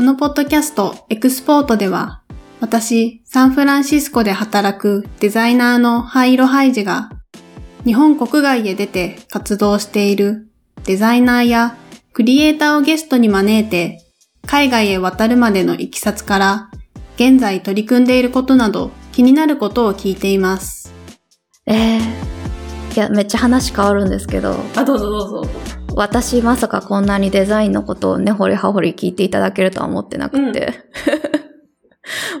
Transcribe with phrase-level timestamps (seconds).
[0.00, 2.22] このポッドキャストエクスポートでは、
[2.58, 7.10] 私、サンフランシスコで働くデザイナーのハイロハイジが、
[7.84, 10.48] 日本国外へ出て活動している
[10.84, 11.76] デザイナーや
[12.14, 13.98] クリエイターをゲストに招いて、
[14.46, 16.70] 海外へ渡るまでのいきさつから、
[17.16, 20.94] 現在取り組んでいることなど気になることを聞いています。
[21.66, 22.00] えー、
[22.96, 24.56] いや、めっちゃ話変わるんですけど。
[24.74, 25.79] あ、どうぞどうぞ。
[25.96, 30.74] 私まさかこんなにデザインのことをね、掘り葉掘り聞いていただけるとは思ってなくて。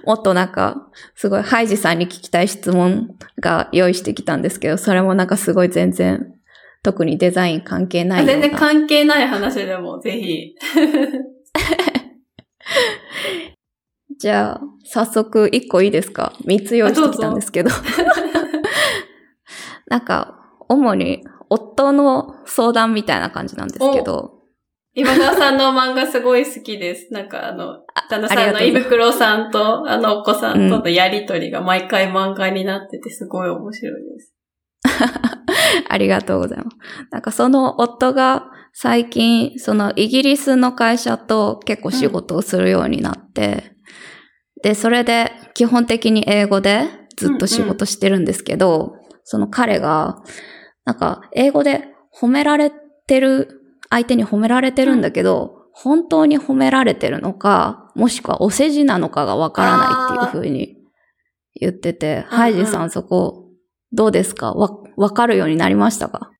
[0.00, 6.32] ん、 もっとなんか、すごいハイジさんに聞きたい質問が用意してきたんですけど、それもなんかすごい全然、
[6.82, 10.54] 特にデザイン関係ない全然関係ない話でもぜひ。
[14.18, 16.32] じゃあ、早速一個いいですか？
[16.44, 17.70] 三つ用意してきたんですけど。
[19.88, 20.38] なんか、
[20.68, 24.40] 主に夫の相談みたいな感じなんですけど。
[24.92, 27.08] 今川さんの漫画すごい好きです。
[27.14, 34.34] なんかあの、旦那さんの胃袋さんとあのお子さんとのやりとりが毎回漫画になっててすごい面白いです。
[35.88, 36.76] ありがとうございます。
[37.10, 43.74] なんかその夫が最近、そのイギリスの会社と結構仕事をするようになって、
[44.56, 46.84] うん、で、それで基本的に英語で
[47.16, 50.22] ずっと仕事してるんですけど、うんうん、その彼が、
[50.90, 52.72] なんか、英語で褒められ
[53.06, 53.60] てる、
[53.90, 60.78] 相手に褒められてるんだけど、うん、本当に褒められてるのか、もしくはお世辞なのかがわからないっていうふうに
[61.54, 63.46] 言ってて、ハイジさんそこ、
[63.92, 64.52] どうですか？
[64.52, 66.32] わ、わかるようになりましたか？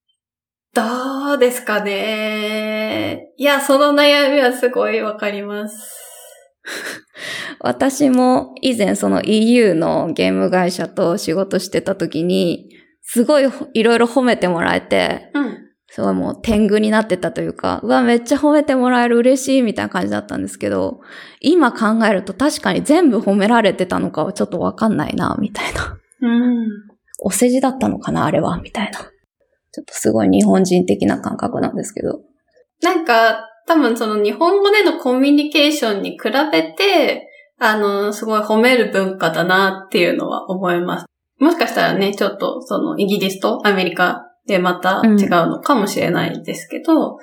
[0.75, 3.33] どうですかね。
[3.37, 5.97] いや、その悩みはすごいわかります。
[7.61, 12.69] 私も以前その EU のゲーム会社と仕事してた時に、
[13.12, 15.58] すごいいろいろ褒めてもらえて、うん。
[15.89, 21.00] すごいもう天狗になってたというか、うわ、めっちゃ褒めてもらえる嬉しいみたいな感じだったんですけど、
[21.41, 25.99] 今考えると確かに全部褒められてたのかはちょっとわかんないな、みたいな。
[26.20, 26.69] うん。
[27.25, 29.00] お世辞だったのかな、あれは、みたいな。
[29.00, 32.20] ちょっとすごい日本人的な感覚なんですけど。
[32.81, 37.28] なんか、多分その日本語でのコミュニケーションに比べて、
[37.59, 41.09] あの、すごい褒める文化だなっていうのは思います。
[41.41, 47.17] もしかしたらね、ちょっとそのイギリスとアメリカでまた違うのかもしれないですけど、うん、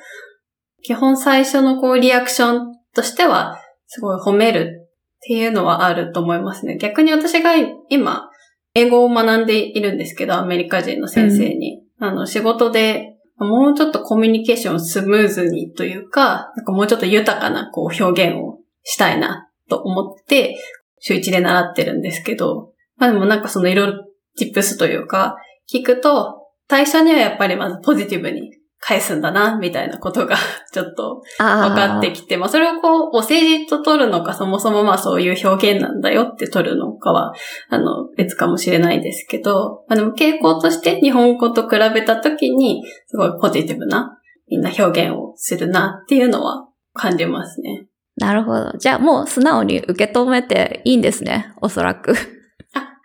[0.83, 6.77] 基本最初のこうリアクションとしては、すごい褒めるっていうのはあると思いますね。
[6.77, 7.53] 逆に私が
[7.89, 8.29] 今、
[8.73, 11.81] 英語を学んでいるんですけど、アメリカ人の先生に。
[11.99, 20.57] うん、あの、仕事でもうちょっとコミュニケーションをスムーズにというか、なんかもうちょっと豊かなこう表現をしたいなと思って、
[20.99, 24.06] 週一で習ってるんですけど、まあでもなんかそのいろいろ
[24.37, 25.35] チップスというか、
[25.71, 30.35] 聞くと、最初にはやっぱりまずポジティブに返すんだな、みたいなことが
[30.71, 37.33] ちょっと分かってきて、まあそれをこう、お世辞と取るのか、そもそもまあそういう表現なんだよって取るのかは、
[37.69, 47.87] あの、別かもしれないですけど、まあでも傾向として日本語と比べたときに、すごいポジティブな、みんな表現をするなっていうのは感じますね。
[48.15, 48.73] なるほど。
[48.77, 52.36] じゃあもう素直に受け止めていいんですね、おそらく。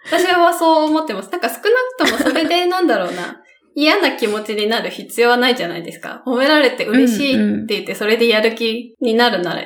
[0.06, 1.30] 私はそう思ってます。
[1.30, 3.40] なんか少なくともそれでなんだろうな。
[3.74, 6.22] 嫌な気持ちになる必要はないじゃないですか。
[6.26, 9.62] 褒められて嬉しいって言って、それでやる気になるなら、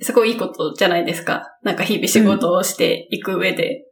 [0.00, 1.42] すごいいいことじゃないですか。
[1.62, 3.84] なんか日々仕事をしていく上で。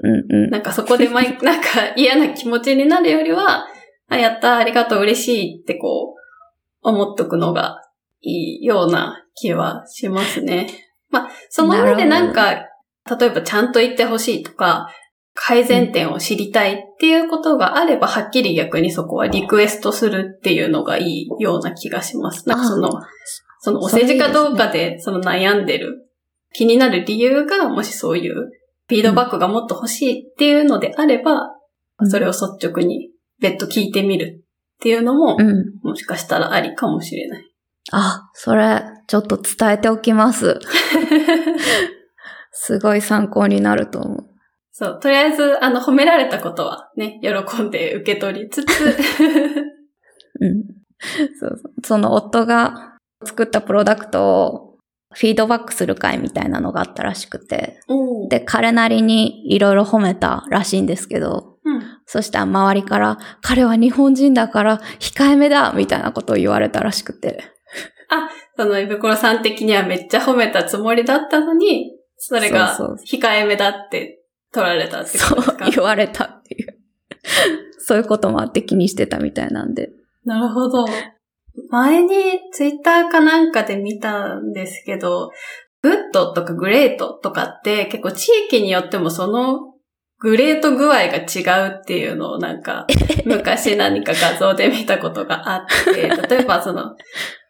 [0.00, 3.66] うんうん、なんかそこで毎、 なんか嫌な気持ちになるよりは、
[4.08, 7.82] あ、やった、ありがとう、嬉しいってこう、思っとくのが
[8.20, 10.68] いいような気はしますね。
[11.10, 12.66] まあ、その上でなんか、
[13.18, 14.88] 例えばちゃんと言ってほしいとか、
[15.40, 22.48] 改善点を知りたいっていうことがあれば、はっきり逆にそこはリクエストするっていうのがいいような気がします。
[22.48, 22.90] なんかその、
[23.60, 26.10] そのお世辞かどうかでその悩んでる、
[26.52, 28.34] 気になる理由が、もしそういう
[28.88, 31.54] フィードバックがもっと欲しいっていうのであれば、
[32.04, 33.10] それを率直に
[33.40, 35.36] 別途聞いてみるっていうのも、
[35.82, 37.44] もしかしたらありかもしれない。
[37.92, 40.58] あ、それ、ちょっと伝えておきます。
[42.50, 44.27] すごい参考になると思う。
[44.80, 48.68] そう、とりあえず、あの、褒められたことはね、喜んで受け取りつつ
[50.40, 50.62] うん。
[51.36, 51.72] そうそう。
[51.84, 54.78] その夫が作ったプロダクトを
[55.12, 57.80] フィードバックする会みたいなのがあったらしくて、
[58.28, 67.42] で、彼なりにいろいろ褒めたらしいんですけど、うん、そしたら周りから、彼は日本人だから控えめだみたいなことを言われたらしくて。
[68.10, 74.17] あ、その、イブコロさん的にはめっちゃ褒めたつもりだったのに、それが控えめだって
[74.52, 75.64] 取られたってことですか？
[75.64, 76.78] そう、言われたっていう。
[77.78, 79.90] そういうこともあって気にしてたみたいなんで。
[80.24, 80.84] なるほど。
[81.70, 85.30] 前にツイッターかなんかで見たんですけど、
[85.82, 89.74] グッドとかグレートとかって結構地域によってもその
[90.20, 92.86] グレート具合が違うっていうのをなんか
[93.24, 96.96] 昔何か画像で見たことがあって、例えばその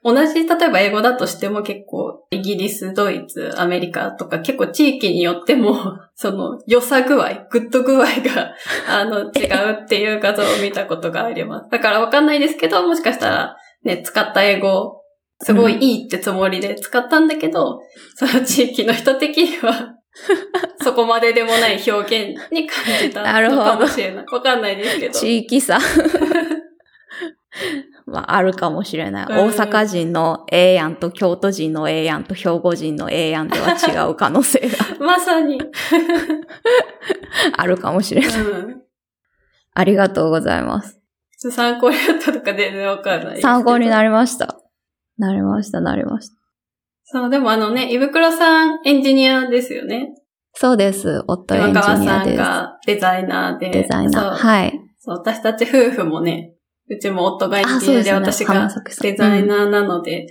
[0.05, 5.77] 同じ例えば英語だとしても結構イギリス、ドイツ、アメリカとか結構地域によっても
[6.15, 8.55] その良さ具合、グッド具合が
[8.89, 11.71] あの違うっていう画像を見たことがあります。
[11.71, 14.99] だからわかんないですけど、もしかしたらね、使った英語
[15.41, 17.81] すごいいいってつもりで使ったんだけど、
[18.15, 19.95] その地域の人的には、
[20.83, 24.25] そこまででもない表現に感じたのかもしれない。
[24.31, 25.15] わかんないですけど。
[25.15, 25.79] 地域差。
[28.07, 29.27] まあ、あるかもしれない。
[29.29, 34.69] うん大阪人の A やんと京都人の A やんと兵庫人の A やんでは違う可能性が
[35.05, 35.61] まさに。
[37.57, 38.31] あるかもしれない。
[38.41, 38.83] うん。
[39.75, 40.99] ありがとうございます。
[41.51, 43.41] 参考になったとか全然わかんない。
[43.41, 44.57] 参考になりました。
[45.19, 46.38] なりました、なりました。
[47.11, 50.15] そう、でもあのね、胃袋さんエンジニアですよね。
[50.53, 51.25] そうです。
[51.27, 52.37] 夫エン山川さんジニアです。
[52.37, 53.71] がデザイナーで。
[53.71, 54.37] デザイナー。
[54.37, 54.81] はい。
[54.99, 56.55] そう、私たち夫婦もね、
[56.89, 58.69] うちも夫がエンジニアでですね私が
[59.01, 60.27] デザイナーなので、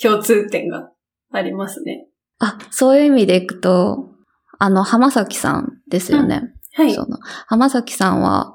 [0.00, 0.90] 共通点が
[1.32, 2.06] ありますね。
[2.38, 4.10] あ、そういう意味でいくと、
[4.58, 6.42] あの、浜崎さんですよね。
[6.74, 7.06] はいそ。
[7.06, 7.18] の、
[7.48, 8.54] 浜崎さんは、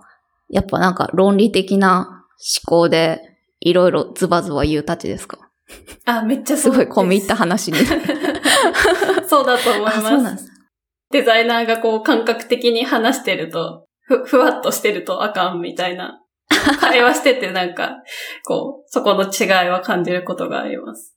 [0.50, 2.26] やっぱなんか論理的な
[2.64, 3.20] 思考で、
[3.60, 5.40] いろいろズバズバ言うたちですか？
[6.06, 7.72] あ、めっちゃすごい込み入った話。
[7.72, 7.78] 話に。
[9.28, 10.24] そうだと思いあ、そうます。
[10.24, 10.52] なんです。
[11.12, 16.22] デザイナーがこう感覚的に話してると、ふ、ふわっとしてるとあかんみたいな。
[16.80, 17.98] 会話しててなんか、
[18.46, 21.16] こう、そこの違いは感じることがあります。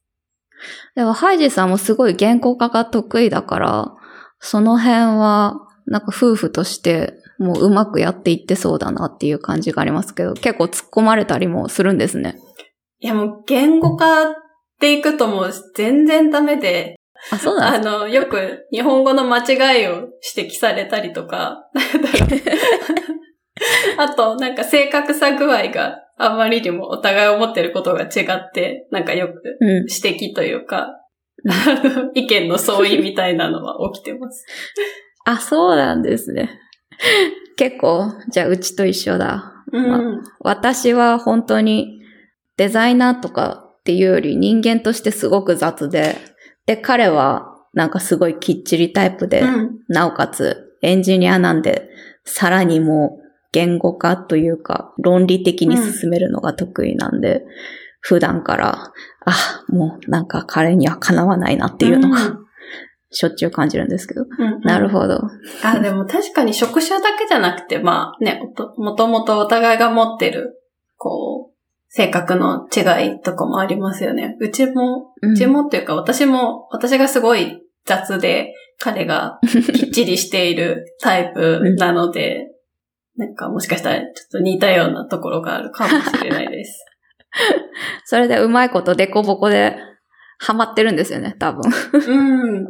[0.95, 3.95] でも、ハイジさんもすごい言語化が得意だから、
[4.41, 5.57] その辺は、
[5.87, 12.39] なんか夫婦として、もううまくやっていってそうだなっていう感じがありますけど、結構突っ込まれたりもするんですね。
[13.01, 14.35] いやもう言語化っ
[14.81, 16.99] ていくともう全然ダメで、
[17.31, 21.69] あ、そうなんあの、よく日本語の間違いを指摘されたりとか、
[23.99, 29.69] あと、なんか正確さ具合があまりにもお互い思ってることが違って、なんかよくうん。
[29.69, 29.87] 指
[30.31, 30.95] 摘というか、
[31.49, 34.45] あの 意見の相違みたいなのは起きてます。
[35.25, 36.61] あ、そうなんですね。
[37.57, 39.53] 結構、じゃあうちと一緒だ。
[39.73, 40.23] うん。
[40.41, 41.98] 私は本当に
[42.59, 46.17] デザイナーとかっていうより人間としてすごく雑で、
[46.67, 49.79] で、彼はなんかすごいきっちりタイプで、うん。
[49.89, 51.89] なおかつエンジニアなんで、
[52.25, 57.43] さらにもう言語化というか論理的に進めるのが得意なんで、
[58.01, 58.93] 普段から、
[59.25, 62.49] あ、もうなんか彼にはかなわないなっていうのが、うん
[63.11, 64.23] しょっちゅう感じるんですけど。
[64.23, 65.23] うんなるほど。
[65.65, 68.39] あ、でも確かに職種だけじゃなくて、まあね、
[68.77, 70.61] もともとお互いが持ってる、
[70.99, 71.48] こう、
[71.89, 74.37] 性格の違いとかもありますよね。
[74.41, 79.41] うちも、ううちもっていうか、私も、私がすごい雑で、彼が
[79.75, 82.47] きっちりしているタイプなので、
[83.17, 86.85] なんかもしかしたらちょっと似たようなところがあるかもしれないです。
[88.05, 89.77] それでうまいことデコボコで
[90.39, 91.63] ハマってるんですよね、多分。
[91.93, 92.69] うん。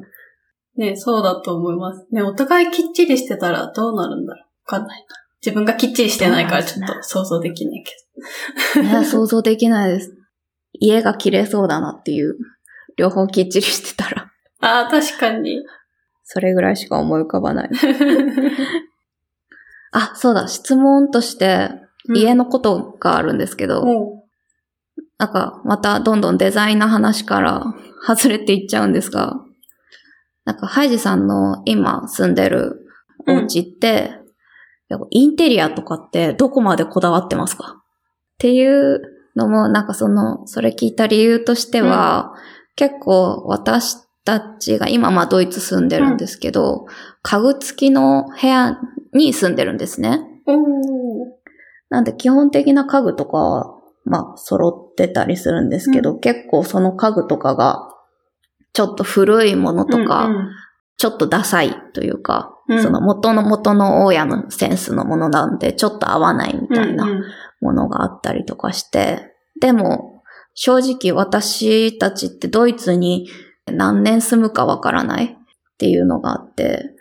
[0.77, 2.07] ね、そうだと思います。
[2.11, 5.07] ね、お互いきっちりしてたらどうなるんだろうわかんないな。
[5.45, 7.93] 自分がきっちりしてないからちょっと想像できないけ
[8.81, 10.17] いや、想像できないです。
[10.73, 12.37] 家が綺麗そうだなっていう。
[12.97, 14.31] 両方きっちりしてたら。
[14.61, 14.67] ど。
[14.67, 15.63] ああ、確かに。
[16.25, 17.71] それぐらいしか思い浮かばない。
[19.93, 21.71] あ、そうだ、質問として、
[22.15, 24.25] 家のことがあるんですけど、も
[25.19, 27.65] なんか、またどんどんデザインな話から
[28.07, 29.41] 外れていっちゃうんですが、
[30.45, 32.87] なんか、ハイジさんの今住んでる
[33.27, 34.18] お家って、
[35.11, 37.77] インテリアとかってどこまでこだわってますか？
[37.79, 37.83] っ
[38.39, 39.03] ていう
[39.37, 42.33] のも、なんかその、それ聞いた理由としては、
[42.77, 46.87] 結構私たちが今まあドイツ住んでるんですけど、
[47.23, 48.79] 家具付きの部屋
[49.13, 50.21] に住んでるんですね。
[51.91, 57.89] なんで基本的な家具とかは、まあ揃ってたりするんですけど、う結構その家具とかが、
[58.73, 60.49] ちょっと古いものとか、うん
[61.01, 67.23] ちょっとダサいというか、うんその元の元の大家のセンスのものなんで、ちょっと合わないみうんたいなうん
[67.61, 70.23] ものがあったりとかして、でも、
[70.55, 73.29] 正直私たちってドイツに
[73.67, 75.37] 何年住むかわからないっ
[75.79, 76.95] ていうのがあって、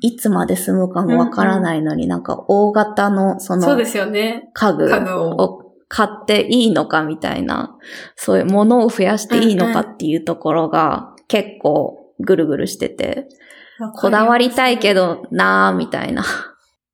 [0.00, 4.50] いつまで住むかもわからないのになんか大型のそのそうですよね。
[4.54, 4.86] 家具。
[4.86, 5.62] を。
[5.94, 7.76] 買っていいのかみたいな、
[8.16, 13.28] そういうものを増やしていいのかっていうところが結構ぐるぐるしてて、
[13.90, 16.24] こだわりたいけどなーみたいな。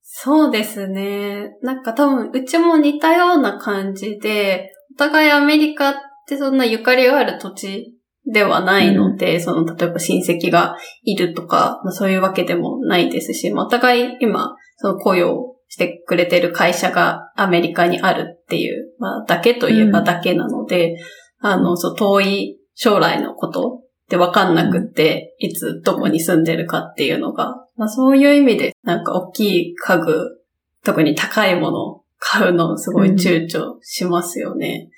[0.02, 1.57] そうですね。
[1.62, 5.95] なんか多分、うちも似たような感じで、お互いアメリカっ
[6.26, 7.95] てそんなゆかりがある土地
[8.26, 20.97] ではないので、その、例えば親戚がいるとか、まあ、そういうわけでもないですし、まあお互い今、その雇用してくれてる会社がアメリカにあるっていう、まあ、だけといえばだけなので、
[21.42, 30.38] うん、あの、そう、遠い将来のことってわかんなくって、いつどこに住んでるかっていうのが、まあそういう意味で、なんか大きい家具、
[30.83, 34.88] 特に高いものを買うのすごい躊躇しますよね。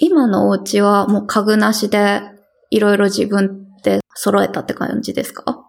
[0.00, 2.20] うん、今のお家はもう家具なしで
[2.70, 5.66] いろいろ自分で揃えたって感じですか？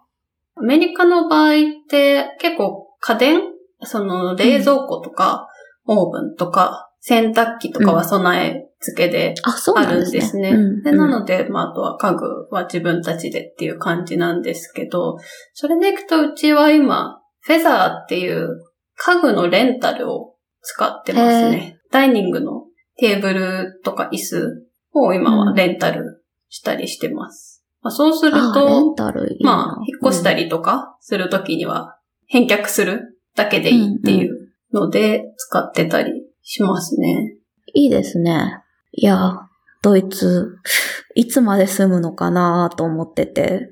[0.54, 1.54] アメリカの場合っ
[1.90, 3.40] て結構家電
[3.82, 5.48] その冷蔵庫とか、
[5.86, 10.54] オーブンとか、洗濯機とかは備え付けであるんですね。
[10.84, 15.16] でなので、まあ、あとは家具は自分たちでっていう感じなんですけど、
[15.54, 18.60] それでいくとうちは今、フェザーっていう
[18.96, 21.78] 家具のレンタルを使ってますね。
[21.90, 22.64] ダイニングの
[22.98, 27.64] テーブルとか椅子を今はレンタルしたりしてます。
[27.80, 28.94] まあ、そうすると、
[29.40, 31.96] まあ、引っ越したりとかするときには
[32.26, 37.36] 返却するだけでいいっていうので使ってたりしますね。
[37.74, 38.62] いいですね。
[38.92, 39.46] いや、
[39.82, 40.56] ドイツ、
[41.14, 43.70] いつまで住むのかなと思ってて。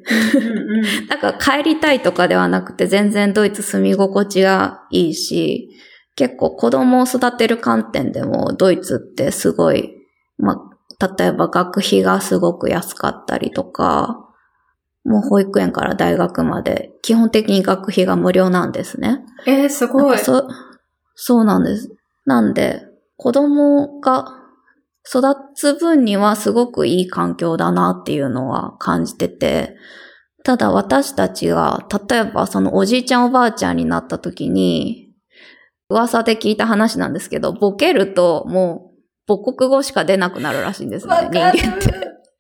[1.09, 5.71] なんか帰りたいとかではなくて全然ドイツ住み心地がいいし、
[6.16, 9.95] 結構子供を育てる観点でもドイツってすごい、
[10.37, 10.52] ま
[11.00, 14.23] あ、例えば学費がすごく安かったりとか、
[15.02, 19.25] もう保育園から大学まで基本的に学費が無料なんですね。
[19.47, 20.18] えー、すごい。
[20.18, 20.47] そ、
[21.14, 21.96] そうなんです。
[22.26, 22.83] なんで、
[23.16, 24.26] 子供が
[25.09, 25.23] 育
[25.54, 29.76] つ分にはすごくいい環境だなっていうのは感じてて、
[30.45, 35.14] ただ私たちが、例えばそのおじいちゃんおばあちゃんになった時に、
[35.88, 38.90] 噂で聞いた話なんですけど、ボケるとも
[39.28, 41.61] う母国語しか出なくなるらしいんですね、人間って。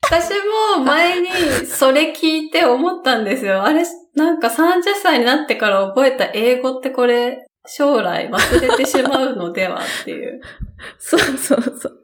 [0.02, 0.30] 私
[0.76, 1.28] も前に
[1.66, 3.64] それ聞いて思ったんですよ。
[3.64, 10.40] あれ、なんか30歳になってから覚えた英語ってこれ、将来忘れてしまうのではっていう。
[10.98, 11.98] そうそうそう。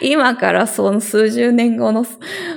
[0.00, 2.04] 今からその数十年後の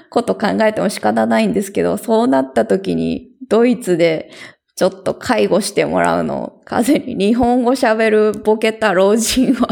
[0.10, 4.32] こと考えても仕方ないんですけど、そうなった時にドイツで
[4.76, 9.68] ちょっと介護してもらうのを風に日本語喋るボケた老人は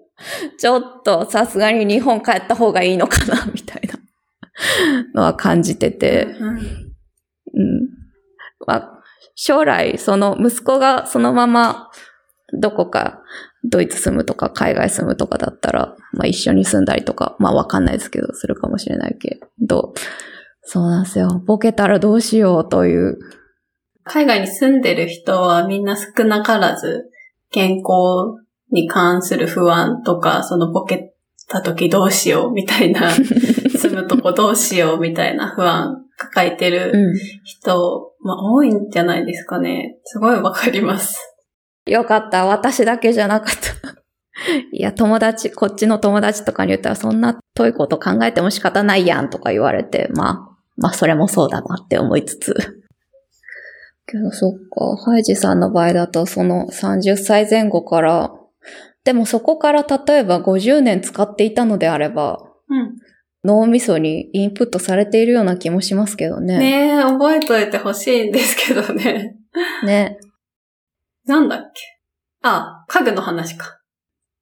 [0.58, 3.96] ちょっとさすがに日本帰った方がいいのかなみたいな。
[5.14, 6.28] のは感じてて、
[7.54, 7.88] うん。
[8.66, 9.02] まあ、
[9.34, 11.90] 将来、その息子がそのまま
[12.52, 13.22] どこか
[13.64, 19.94] ドイツ住むとか海外住むとかだったら、まあ一緒に住んだりとか、まあわかんないですけど、するかもしれないけど、
[20.62, 21.42] そうなんですよ。
[21.46, 23.18] ボケたらどうしようという。
[24.04, 27.10] 海外に住んでる人はみんな少なからず
[27.50, 31.14] 健康に関する不安とか、そのボケ
[31.48, 36.92] た時どうしようみたいな 住むとこどうしようみたいな不安抱えてる
[37.44, 39.98] 人、うん、まあ多いんじゃないですかね。
[40.04, 41.35] すごいわかります。
[41.86, 42.46] よかった。
[42.46, 43.96] 私だけじゃなかった。
[44.72, 52.54] いや、友達、こっちの友達とかに言ったらそんな遠いこと考えても仕方ないやんとか言われて、まあ、まあそれもそうだなって思いつつ。
[54.06, 58.32] けどそっか、ハイジさんの場合だとその30歳前後から、
[59.04, 62.96] でもそこから例えば50年使っていたのであれば、うん、
[63.44, 66.58] 脳みそにインプットされているような気もしますけどね。
[66.58, 69.36] ねえ、覚えといてほしいんですけどね。
[69.84, 70.18] ね。
[71.26, 71.82] なんだっけ？
[72.42, 73.78] あ、家具の話か。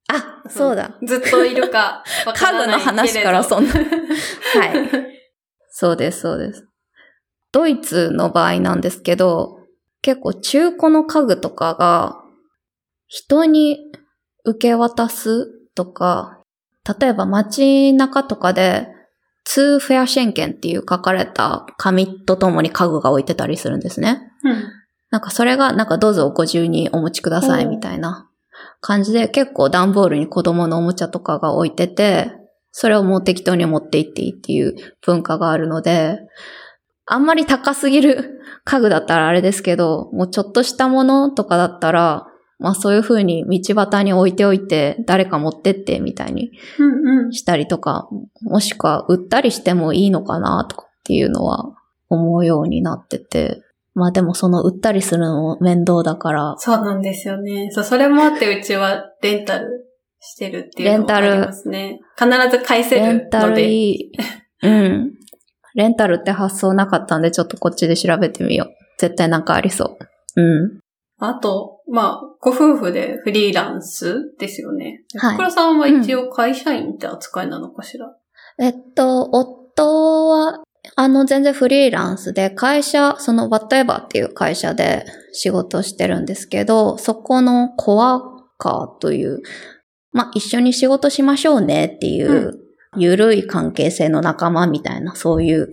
[0.07, 0.97] あ、そうだ。
[1.03, 2.03] ずっといるか
[2.35, 3.73] 家具の話からそんな。
[3.73, 4.89] はい。
[5.71, 6.67] そうです、そうです。
[7.51, 9.59] ドイツの場合なんですけど、
[10.01, 12.21] 結構中古の家具とかが
[13.07, 13.91] 人に
[14.43, 16.39] 受け渡すとか、
[16.99, 18.87] 例えば街中とかで
[19.43, 24.21] zu verschenken っていう書かれた紙とともに家具が置いてたりするんですね。
[24.43, 24.63] うん。
[25.15, 28.29] なんかそれがなんかどうぞご自由にお持ちくださいみたいな
[28.81, 32.33] 感じで結構段ボールに子供のおもちゃとかが置いてて、
[32.73, 36.19] それをもう適当に持って行っていいっていう文化があるので、
[37.05, 42.27] あんまり高すぎる 家具だったらあれですけど、もうちょっとしたものとかだったら、
[42.59, 46.51] まあそういう風に道端に置いておいて誰か持ってってみたいに
[47.31, 51.73] したりとか、うんうん、もしくは売ったりしてもいいのかなとかっていうのは
[52.09, 53.61] 思うようになってて。
[53.95, 56.55] まあでもその売ったりするのも面倒だから。
[56.57, 57.69] そうなんですよね。
[57.71, 59.85] そう、それもあってうちはレンタル
[60.19, 61.99] してるっていうのがありますね。
[62.17, 63.13] 必ず返せるので。
[63.13, 64.11] レンタルいい。
[64.63, 65.13] うん。
[65.75, 68.69] レンタルって発想なかったんでちょっとこっちで調べてみよう。
[68.97, 69.97] 絶対なんかありそ
[70.35, 70.41] う。
[70.41, 70.79] うん。
[71.17, 75.03] あと、まあ、ご夫婦でフリーランスですよね。
[75.17, 75.31] はい。
[75.31, 80.64] 桜さんは一応会社員って扱いなのかしら、うん、えっと、夫は
[80.95, 88.21] あの、全然フリーランスで、会社、その Whatever っていう会社で仕事してるんですけど、そこのコア
[88.57, 89.41] カーという、
[90.11, 92.59] まあ、一緒に仕事しましょうねっていう、
[92.97, 95.69] ゆるい関係性の仲間みたいな、そういう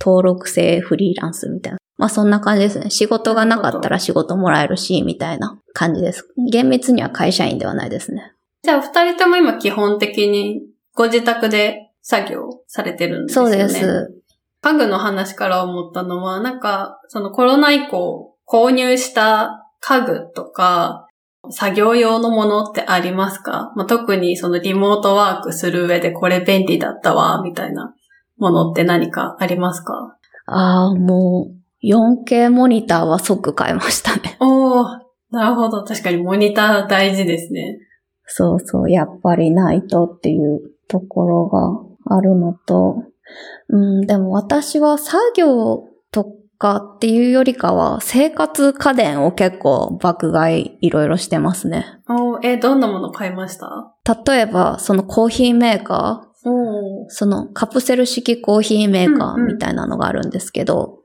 [0.00, 1.78] 登録制フリーランスみたいな。
[1.96, 2.90] まあそんな感じですね。
[2.90, 6.28] 仕事がなかったら仕事もらえるし、みたいな感じです。
[6.50, 8.34] 厳密には会社員ではないですね。
[8.62, 10.62] じゃあ二人とも今基本的に
[10.94, 13.50] ご自宅で作業されてるんですよね。
[13.52, 14.17] そうです。
[14.60, 21.06] 家具の話から思ったのは、なんか、そのコロナ以降購入した家具とか、
[21.50, 27.94] 作業用のものってありますか、まあ、特にそのリモートワークする上でこれ便利だったわ、みたいな
[28.36, 30.16] ものって何かありますか？
[30.46, 34.36] ああ、もう 4K モニターは即買いましたね。
[34.40, 34.86] おー、
[35.30, 35.84] なるほど。
[35.84, 37.78] 確かにモニター大事ですね。
[38.26, 43.04] そうそう、やっぱりないとっていうところがあるのと、
[43.68, 51.86] うん、でも私は作業とかっていうよりかは、生活家電を結構爆買いいろいろしてますね。
[52.08, 53.94] おえどんなもの買いました？
[54.26, 56.28] 例えば、そのコーヒーメーカー、
[57.08, 60.98] そのカプセル式コーヒーメーカーみたいなのがあるんですけど、うんうん、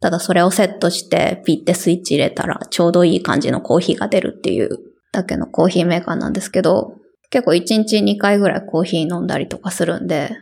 [0.00, 4.78] ただそれをセットしてピッてスイッチ入れたらちょうどいい感じのコーヒーが出るっていう
[5.12, 6.94] だけのコーヒーメーカーなんですけど、
[7.30, 10.36] 結構1日2回ぐらいコーヒー飲んだりとかするんで、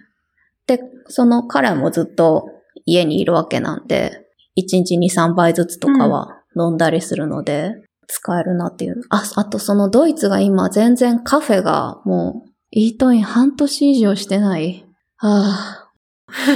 [0.66, 2.46] で、その彼もずっと
[2.84, 4.26] 家にいるわけなんで、
[4.58, 7.74] 1日2、3倍ずつとかは飲んだりするので、
[8.08, 9.02] 使えるなっていう。
[9.10, 14.84] あ、あとそのドイツが今全然カフェがもう、イートイン半年以上してない。
[15.16, 15.88] は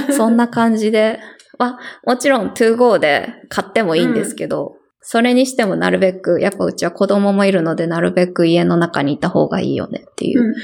[0.07, 1.19] あ、 そんな感じで。
[1.57, 10.55] まあ、もちろん to go で買ってもいいんですけど、うん、それにしてもなるべく、やっぱうちは子供もいるので、なるべく家の中にいた方がいいよねっていう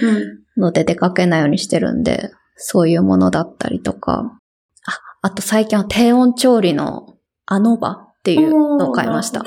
[0.58, 4.38] ので出かけないようにしてるんで、そういうものだったりとか。
[4.86, 7.16] あ、あと最近は低温調理の
[7.46, 9.44] アノバっていうのを買いました。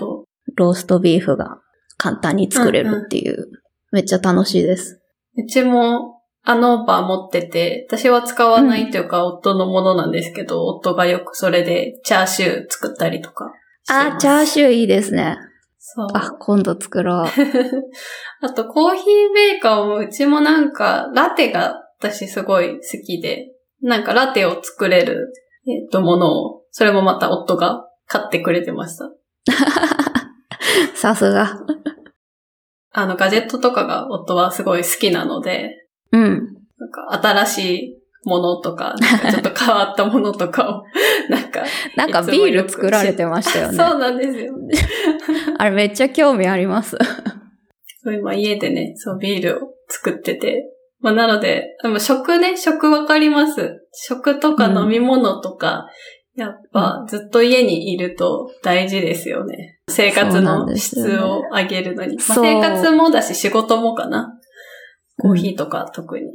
[0.57, 1.59] ローストビーフが
[1.99, 3.35] 簡単に作れるっていう。
[3.35, 3.49] うんうん、
[3.93, 5.01] めっちゃ楽しいです。
[5.37, 13.53] うちもアノーバー持ってて、私は使わないというか、夫のものなんですけど、うん、夫がよくそれでチャーシュー作ったりとか
[13.89, 15.37] あ、チャーシューいいですね。
[15.79, 16.07] そう。
[16.15, 17.27] あ、今度作ろう。
[18.41, 25.35] あと、コーヒーメーカーもうちもなんか、ラテが私すごい好きで、なんかラテを作れる、
[25.67, 29.11] えっ、と、ものを、それもまた夫が買ってくれてました。
[30.97, 31.61] さすが。
[32.93, 36.57] あの、ガジェットとかが夫はすごい好きなので、うん。
[36.79, 40.83] なんか新しいものとか、かちょっと変わったものとかを、
[41.29, 41.65] なんか。
[41.97, 43.77] なんかビール作られてましたよね。
[43.77, 44.55] そうなんですよ。
[45.59, 46.97] あれめっちゃ興味あります。
[48.03, 50.65] そう今家でね、そうビールを作ってて、
[51.01, 53.87] まあ、なので、でも食ね、食わかります。
[53.93, 55.87] 食とか飲み物とか、
[56.37, 59.79] うん、やっぱずっと家にいると大事ですよね。
[59.89, 62.17] 生活の質を上げるのに。
[62.17, 64.39] ね、まあ、生活もだし仕事もかな。
[65.19, 66.27] コーヒーとか特に。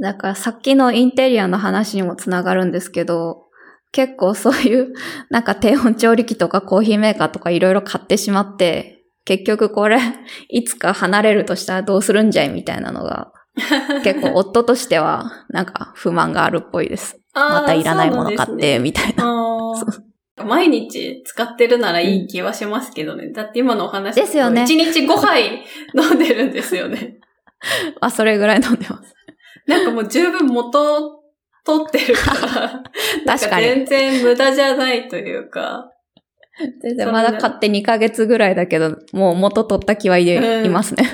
[0.00, 3.46] だからさっきのインテリアの話にもつながるんですけど、
[3.92, 4.92] 結構そういう、
[5.28, 9.98] なんか低温調理器とかコーヒーメーカーとかいろいろ買ってしまって、結局これ、
[10.48, 13.32] いつか離れるとしたらどうするんじゃいみたいなのが
[14.04, 17.18] 結構夫としてはなんか不満があるっぽいです。
[17.34, 19.74] またいらないもの買って、みたいな。
[20.44, 23.30] 毎日使ってるならいい気はしますけどね。
[23.30, 24.62] だって今のお話ですよね。
[24.62, 25.62] 1日5杯
[25.94, 27.18] 飲んでるんですよね。
[28.00, 29.14] あ、それぐらい飲んでます。
[29.66, 31.20] なんかもう十分元
[31.64, 32.82] 取ってるから。
[33.38, 33.66] 確かに。
[33.66, 35.90] 全然無駄じゃないというか。
[36.82, 41.04] 全然まだ買って2ヶ月ぐらいだけど、もう元取った気はいますね。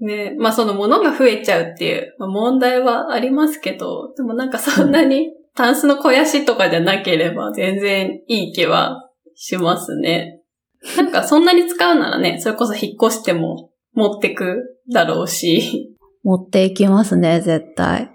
[0.00, 10.40] ね、まあその物が増えちゃうっていう問題はありますけど、でもなんかそんなにタンスの肥やしとかじゃなければ全然いい気はしますね。
[10.96, 15.96] なんかそんなに使うならね、それこそ引っ越しても持ってくだろうし。
[16.22, 18.10] 持っていきますね、絶対。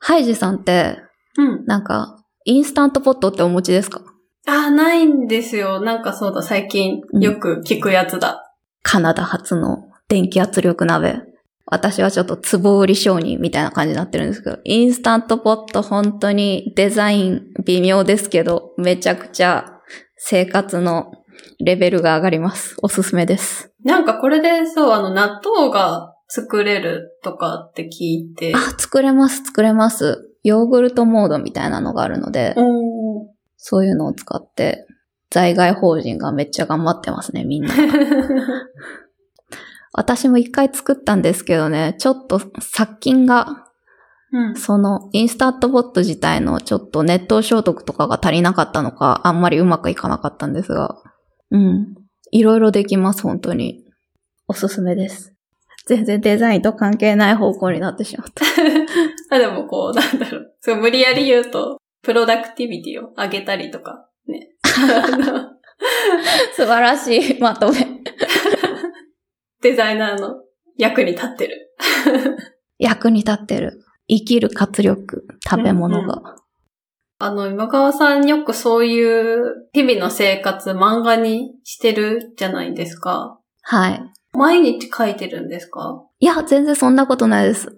[0.00, 0.98] ハイジさんって、
[1.36, 1.64] うん。
[1.66, 4.02] なんか、インスタントポットってお持ちですか？
[4.46, 5.80] あ、ないんですよ。
[5.80, 8.30] なんかそうだ、最近よく聞くやつだ。
[8.30, 8.36] うん、
[8.82, 11.22] カナダ発の電気圧力鍋。
[11.66, 19.78] 私はちょっと壺売り商人みたいな感じになってるんですけど、インスタントポット本当にデザイン微妙ですけど、めちゃくちゃ
[20.16, 21.12] 生活の
[21.60, 22.76] レベルが上がります。
[22.82, 23.72] おすすめです。
[23.84, 28.52] なんかこれでそう、あの納豆が作れるとかって聞いて。
[28.52, 30.28] あ、作れます、作れます。
[30.42, 32.56] ヨーグルトモードみたいなのがあるので、
[33.58, 34.88] そういうのを使って、
[35.30, 37.72] 在外法人がめっちゃ頑張ってますね、みんな。
[39.92, 43.66] 私も一回作ったんですけどね、ちょっと殺菌が
[44.32, 44.56] うん。
[44.56, 50.96] そのインスタントボット自体のちょっとネット消毒とかが足りなかったのか、あんまりうまくいかなかったんですが、
[51.50, 51.94] うん。
[52.30, 53.84] いろいろできます、本当に。
[54.46, 55.34] おすすめです。
[55.86, 58.44] 全然デザインと関係ない方向になってしまった。
[59.34, 60.54] あ、でもこう、なんだろう。
[60.60, 64.50] そう無理やり言うと、プロダクティビティを上げたりとか、ね。
[66.54, 67.99] 素晴らしいまとめ。
[69.62, 70.36] デザイナーの
[70.78, 71.74] 役に立ってる。
[72.78, 73.84] 役に立ってる。
[74.08, 76.36] 生きる活力、食べ物が。
[77.18, 83.38] あの、今川さんよくそういう日々の生活漫画にしてるじゃないですか。
[83.62, 84.02] はい。
[84.32, 86.02] 毎日書いてるんですか？
[86.18, 87.76] いや、全然そんなことないです。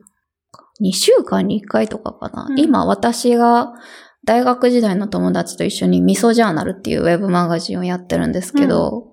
[0.81, 2.47] 2週間に1回とかかな。
[2.49, 3.73] うん今、私が
[4.25, 9.12] 大学時代の友達と一緒にミソジャーナルっていうウェブマガジンをやってるんですけど、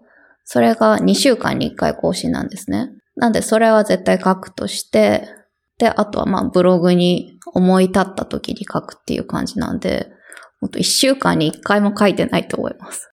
[0.52, 2.90] それが2週間に1回更新なんですね。
[3.16, 5.28] なんで、それは絶対書くとして、
[5.78, 10.08] で、あとはまあブログに思い立った時に書くっていう感じなんで、
[10.60, 13.12] ほんと1週間に1回も書いてないと思います。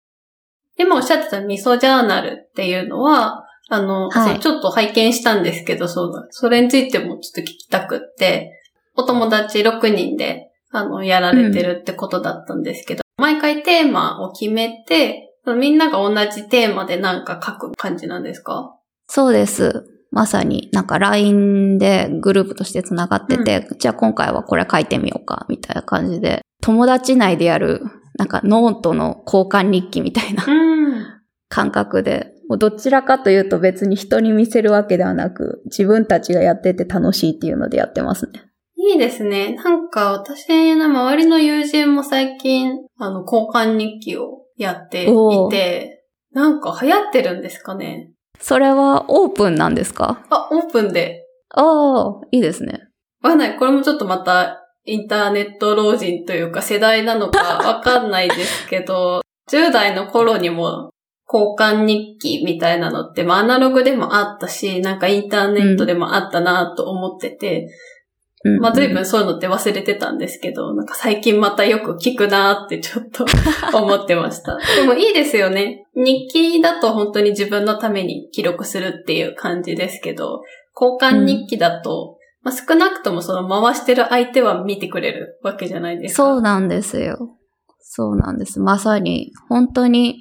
[0.78, 6.26] 今おっしゃってたミソジャーナルっていうのは、あの、はいちょっと拝見したんですけど、そうだ。
[6.30, 8.62] それについてもちょっと聞きたくって、
[8.94, 18.76] お友達6人で、あの、やられてるってことだったんですけど、毎回テーマを決めて、みんなが同じテーマでなんか書く感じなんですか？
[19.08, 19.84] そうです。
[20.10, 27.82] まさになんか LINE でグループとして繋がってて、じゃあ今回はこれ書いてみようか、みたいな感じで、友達内でやる、
[28.18, 31.06] なんかノートの交換日記みたいなうん。
[31.48, 38.42] 感覚で、もうどちらかというと別に人に見せるわけではなく、自分たちがやってて楽しいっていうのでやってますね。
[38.76, 39.54] いいですね。
[39.54, 50.24] なんか私の周りの友人も最近、あの、交換日記をやっていおて、なんか流行ってるんですかねそれはオープンなんですか？
[50.30, 51.22] あ、オープンで。
[51.50, 52.80] ああ、いいですね。
[53.22, 53.56] わかんない。
[53.58, 60.90] これもちょっとまた、インターネット老人というか世代なのか わかんないですけど、10代の頃にも
[61.32, 67.68] 交換日記みたいなのって、まあアナログでもあったし、なんかインターネットでもあったなと思ってて、
[68.46, 73.24] うんまあ随分そういうのって忘れてたんですけど、なんか最近またよく聞くなってちょっと
[73.76, 74.56] 思ってました。
[74.80, 75.86] でもいいですよね。
[75.94, 80.42] 日記だと本当に自分のために記録するっていう感じですけど、
[80.80, 86.22] 交換日記だと、まあ少なくともその回してる相手は見てくれるわけじゃないですか。
[86.22, 87.36] そうなんですよ。
[87.80, 88.60] そうなんです。
[88.60, 90.18] まさに、本当に、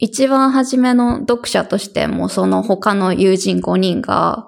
[0.00, 4.46] 一番初めの読者としても、その他の友人5人が、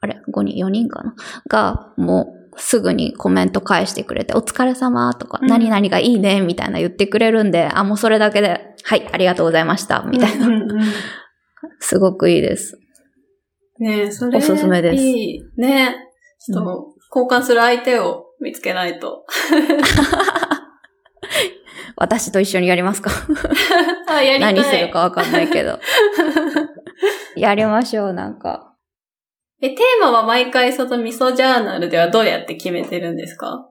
[0.00, 1.14] あれ ?5 人 ?4 人かな？
[1.48, 10.46] が、もう、すぐにコメント返してくれて、お疲れ様とか、うん何々がいいね、みたいな言ってくれるんで、あ、もうそれだけで、はい、ありがとうございました、みたいな。
[10.46, 10.80] うんうんうん
[11.78, 12.78] すごくいいです。
[13.78, 15.42] ねえ、それおすすめですいい。
[15.58, 15.94] ね
[16.38, 19.26] ちょっと、交換する相手を見つけないと。
[21.96, 23.10] 私と一緒にやりますか？
[24.08, 24.54] あ、やりたい。
[24.54, 25.78] 何するかわかんないけど。
[27.36, 28.69] やりましょう、なんか。
[29.62, 33.66] え、テーマは毎回そのミソジャーナルではどうやって決めてるんですか？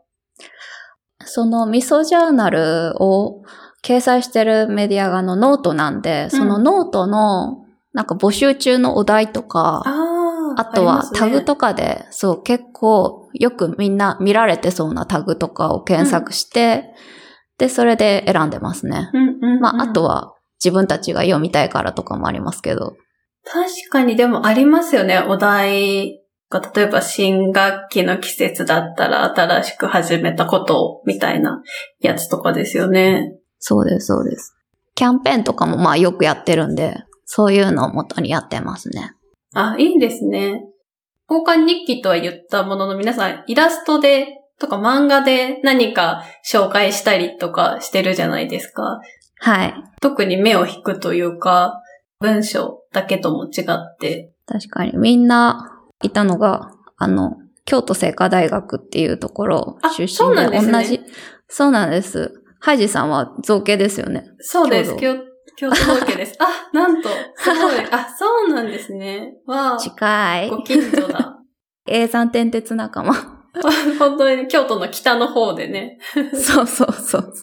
[1.25, 3.43] そのミソジャーナルを
[3.84, 16.93] 掲載してるメディアがあのノートなんで、そのノートのなんか募集中のお題とか、ああとはタグとかで、そう結構よくみんな見られてそうなタグとかを検索して、
[17.58, 19.10] で、それで選んでますね。
[19.13, 19.60] うんうんうん。
[19.60, 22.95] まあ、あとは自分たちが読みたいからとかもありますけど。
[23.45, 26.62] 確かにでもありますよね、お題が。
[26.75, 31.62] 例えば新学期の季節だったら新しく始めたことみたいな
[31.99, 33.36] やつとかですよね。
[33.60, 34.56] そうです、そうです。
[34.95, 39.12] キャンペーンとかもまあよくやってるんで、そういうのを元にやってますね。
[39.54, 40.63] あ、いいですね。
[41.30, 48.99] 交換日記とは言ったものの皆さんイラストでとか漫画で何か紹介したりとかしてるじゃないですか。
[49.39, 49.73] はい。
[50.02, 51.82] 特に目を引くというか、
[52.19, 54.32] 文章だけとも違って。
[54.45, 54.97] 確かに。
[54.97, 61.01] みんないたのが、あの、京都精華大学っていうところあ出身で同じ。
[61.47, 62.34] そうなんです。
[62.60, 64.25] ハイジさんは造形ですよね。
[64.39, 64.95] そうです。
[64.97, 65.15] 京
[65.55, 66.36] 京京都道家です。
[66.39, 67.75] あ、なんと、すごい。
[67.91, 69.36] あ、そうなんですね。
[69.45, 70.62] わあ、近いご。
[70.63, 71.38] 近所だ。
[71.88, 73.13] 永山天鉄仲間。
[73.97, 75.97] 本当に京都の北の方でね。
[76.34, 77.34] そうそうそう。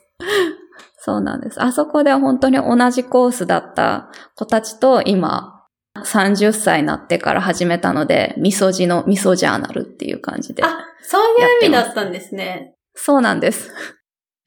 [1.06, 1.62] そうなんです。
[1.62, 5.62] あそこで本当に同じコースだった子たちと今、
[6.04, 10.64] 30歳になってから始めたので、味噌汁の味噌ジャーナルっていう感じで。
[10.64, 12.74] あ、そういう意味だったんですね。
[12.96, 13.70] そうなんです。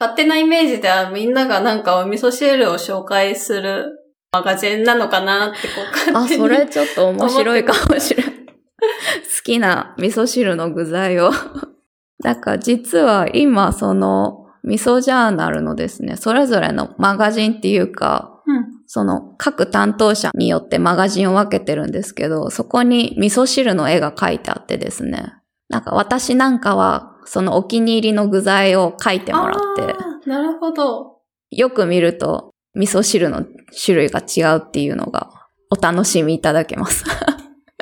[0.02, 3.98] 勝手なイメージではみんながなんかお味噌汁を紹介する
[4.34, 8.34] マガジンなのかなってこうあ、勝手にそれちょっと面白いかもしれない。
[8.34, 8.44] 好
[9.46, 11.32] きな味噌汁の具材を
[12.22, 18.66] だから実は今その味噌ジャーナルのですね、それぞれのマガジンっていうか、うん。
[18.86, 25.34] その各担当者によってマガジンを分けてるんですけど、そこに味噌汁の絵が描いてあってですね。
[25.70, 29.96] なんか私なんかはそのお気に入りの具材を書いてもらって、
[30.30, 31.18] なるほど。
[31.52, 33.46] よく見ると味噌汁の
[33.86, 35.30] 種類が違うっていうのが
[35.72, 37.04] お楽しみいただけます。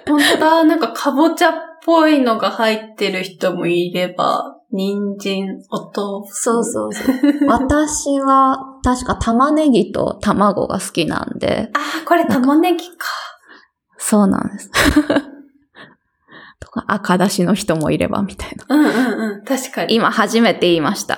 [0.05, 1.53] 本当だ、なんかかぼちゃっ
[1.85, 6.35] ぽいのが入ってる人もいれば、人参、お豆腐。
[6.35, 7.15] そうそうそう。
[7.47, 13.07] 私は確か玉ねぎと卵が好きなんで、ああ、これ玉ねぎか。
[13.97, 14.69] そうなんです。
[16.59, 18.75] とか赤だしの人もいればみたいな。
[18.75, 19.43] うんうんうん。
[19.45, 19.95] 確かに。
[19.95, 21.17] 今初めて言いました。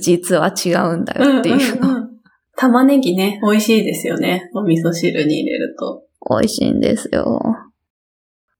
[0.00, 1.88] 実は違うんだよっていうの。
[1.88, 2.08] んんん
[2.56, 4.50] 玉ねぎね、美味しいですよね。
[4.54, 6.04] お味噌汁に入れると。
[6.28, 7.40] 美味しいんですよ。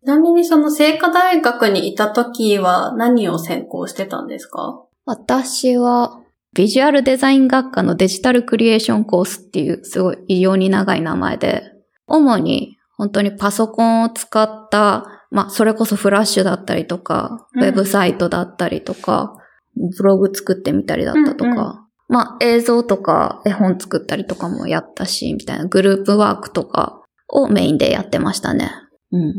[0.02, 4.84] ちなみにその聖火大学にいた時は何を専攻してたんですか？
[5.04, 6.20] 私は、
[6.54, 11.72] ビジュアルデザイン学科のデジタルクリエーションコースっていうすごい異様に長い名前で、
[12.08, 19.36] 主に本当にパソコンを使った、まあそれこそフラッシュだったりとか、うんウェブサイトだったりとか、
[19.76, 28.72] ブログ作ってみたりだったとか、うんうんまあ映像とか絵本作ったりとかもやったし、みたいなグループワークとかをメインでやってましたね。
[29.12, 29.34] うん。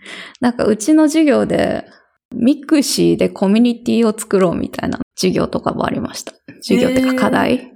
[0.40, 1.84] なんかうちの授業で、
[2.34, 6.32] ミクシーでコミュニティを作ろうみたいな授業とかもありました。
[6.62, 7.72] 授業っていうか課題。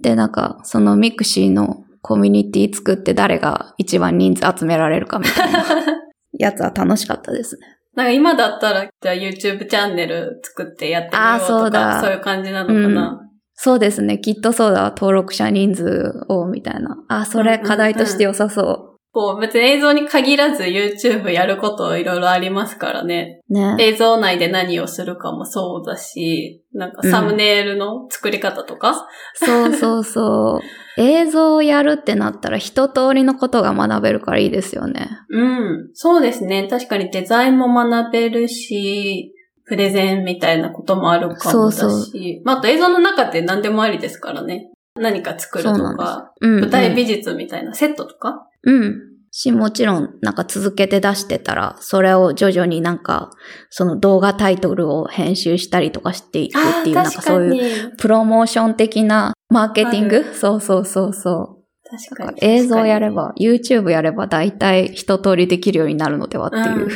[0.00, 5.64] で、なんか、そのミクシーのコミュニティ作って誰が一番人数集められるかみたいな
[6.38, 7.66] やつは楽しかったですね。
[7.94, 13.18] なんか今だったら、じゃあ YouTube チャンネル作ってやってみようあーそうとか、だそういう感じなのかな？
[13.54, 14.18] そうですね。
[14.18, 14.88] きっとそうだ。
[14.96, 16.96] 登録者人数を、みたいな。
[17.08, 23.42] あ、それ課題として良さそこう、別に映像に限らず YouTube やることいろいろありますからね。
[23.50, 23.52] う。
[23.52, 23.76] ね。
[23.78, 29.06] 映像内で何をするかもそうだし、なんかサムネイルの作り方とか。
[29.34, 30.60] そうそうそう。
[30.96, 35.10] 映像をやるってなったら一通りのことが学べるからいいですよね。
[35.28, 35.90] うん。
[35.92, 36.66] そうですね。
[36.68, 39.34] 確かにデザインも学べるし、
[39.66, 41.78] プレゼンみたいなこともあるかもだし。
[41.78, 42.10] そうそ
[42.44, 44.71] まあ、あと映像の中って何でもありですからね。
[44.94, 46.60] 何か作るとか、うん、うん。
[46.62, 48.46] 舞台美術みたいなセットとか？
[48.64, 49.12] うん。
[49.30, 53.30] し、もちろん、なんか続けて出してたら、それを徐々になんか、
[53.70, 57.96] その動画タイトルを編集したりとかしていくっていう、なんかそういうう。
[57.96, 60.24] プロモーション的なマーケティング？
[60.34, 61.90] そうそうそうそう。
[62.14, 62.38] 確かに。
[62.42, 63.28] 映像やれば。
[63.28, 66.84] ば、YouTube やれば大体一通りできるようになるのではっていう。
[66.84, 66.90] うん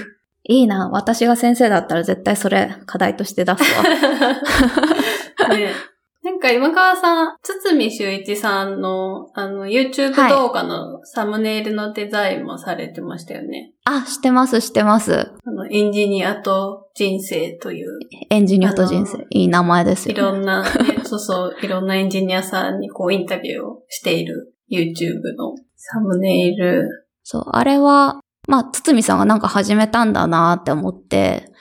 [0.49, 0.91] いいな。
[0.91, 3.83] 私が先生だったら絶対それ課題として出すわ。
[5.57, 5.71] ね
[6.27, 13.75] なんか今川さん、堤修一さんの、あの、YouTube はい動画のサムネイルのデザインもされてましたよね。
[13.85, 15.31] あ、してます、してます。
[15.45, 19.25] あの、エンジニアと人生という、エンジニアと人生。
[19.31, 20.39] いい名前ですいよ、ね。
[20.39, 20.69] ろんな、ね、
[21.07, 26.89] そうそう、いろんなエンジニアさんにこうインタビューをしている YouTube のサムネイル。
[27.23, 31.53] そう、あれは、まあ、つつみさんがなんか始めたんだなって思って、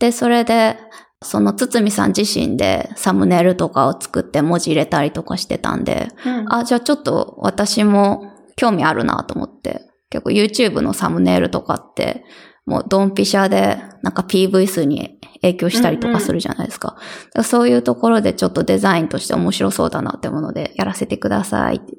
[0.00, 0.78] で、それで、
[1.22, 8.22] そのつつみさん自身でサムネイルとかを作って文字入れたりとかしてたんで、うんあ、じゃあちょっと私も
[8.56, 12.24] 興味あるなと思って、結構 YouTube のサムネイルとかって、
[12.64, 16.88] もうドンピシャでなんか PV 数に影響したりとかするじゃないですか。
[16.88, 17.02] だか
[17.34, 21.92] らそういうところでちょっとデザインとして面白そうだなってものでやらせてくださいって。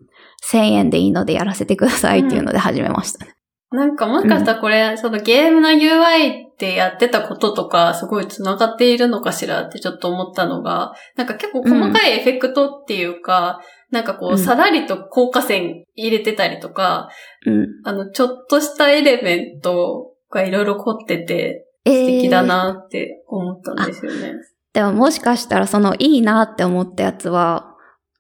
[0.44, 3.36] 1000円でいいのでやらせてくださいっていうので始めましたね。
[3.72, 17.10] なんかもしかしたらこれ、そのゲームの UI ってやってたこととか、すごい繋がっているのかしらってちょっと思ったのが、なんか結構細かいエフェクトっていうか、なんかこう、うんさらりと効果線入れてたりとか、
[17.46, 17.68] うん。
[17.86, 24.34] あの、ちょっとしたエレメントがいろいろ凝ってて、素敵だなって思ったんですよね。
[24.74, 27.76] でももしかしたらそのいいなって思ったやつは、